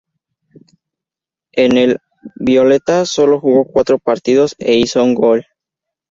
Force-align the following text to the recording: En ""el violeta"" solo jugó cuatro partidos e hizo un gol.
En 1.51 1.77
""el 1.77 1.99
violeta"" 2.37 3.05
solo 3.05 3.39
jugó 3.39 3.65
cuatro 3.67 3.99
partidos 3.99 4.55
e 4.57 4.73
hizo 4.73 5.03
un 5.03 5.13
gol. 5.13 5.45